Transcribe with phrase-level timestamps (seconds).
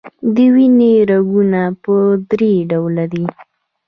[0.35, 1.93] د وینې رګونه په
[2.29, 3.25] دری ډوله دي.